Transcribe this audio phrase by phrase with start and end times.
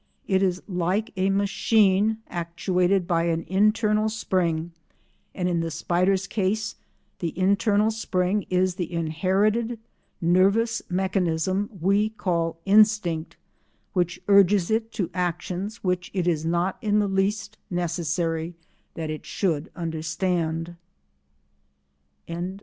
[0.27, 4.71] It is like a machine actuated by an internal spring,
[5.35, 6.73] and in the spider's case
[7.19, 9.77] the internal spring is the inherited
[10.19, 13.37] nervous mechanism we call instinct,
[13.93, 18.55] which urges it to actions which it is not in the least necessary
[18.95, 20.77] that it should understand.